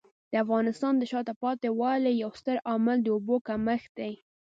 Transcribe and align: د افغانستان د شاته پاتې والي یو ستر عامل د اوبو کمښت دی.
د 0.31 0.33
افغانستان 0.43 0.93
د 0.97 1.03
شاته 1.11 1.33
پاتې 1.41 1.67
والي 1.79 2.11
یو 2.23 2.31
ستر 2.39 2.57
عامل 2.69 2.97
د 3.03 3.07
اوبو 3.15 3.35
کمښت 3.47 3.89
دی. 3.99 4.13